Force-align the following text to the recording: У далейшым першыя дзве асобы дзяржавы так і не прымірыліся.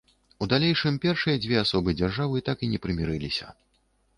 У 0.43 0.45
далейшым 0.53 0.95
першыя 1.03 1.35
дзве 1.43 1.59
асобы 1.65 1.95
дзяржавы 1.99 2.43
так 2.49 2.57
і 2.67 2.71
не 2.73 2.81
прымірыліся. 2.87 3.47